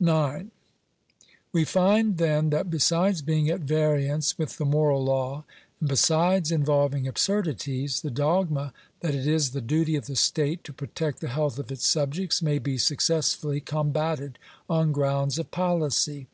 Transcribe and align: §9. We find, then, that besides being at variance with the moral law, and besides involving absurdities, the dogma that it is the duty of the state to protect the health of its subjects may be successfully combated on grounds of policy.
§9. 0.00 0.48
We 1.52 1.66
find, 1.66 2.16
then, 2.16 2.48
that 2.48 2.70
besides 2.70 3.20
being 3.20 3.50
at 3.50 3.60
variance 3.60 4.38
with 4.38 4.56
the 4.56 4.64
moral 4.64 5.04
law, 5.04 5.44
and 5.78 5.90
besides 5.90 6.50
involving 6.50 7.06
absurdities, 7.06 8.00
the 8.00 8.10
dogma 8.10 8.72
that 9.00 9.14
it 9.14 9.26
is 9.26 9.50
the 9.50 9.60
duty 9.60 9.94
of 9.96 10.06
the 10.06 10.16
state 10.16 10.64
to 10.64 10.72
protect 10.72 11.20
the 11.20 11.28
health 11.28 11.58
of 11.58 11.70
its 11.70 11.86
subjects 11.86 12.40
may 12.40 12.58
be 12.58 12.78
successfully 12.78 13.60
combated 13.60 14.38
on 14.70 14.90
grounds 14.90 15.38
of 15.38 15.50
policy. 15.50 16.28